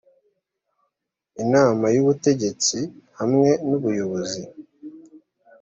inama 1.43 1.85
y 1.95 1.97
ubutegetsi 2.03 2.77
hamwe 3.19 3.49
n 3.67 3.69
ubuyobozi 3.77 4.41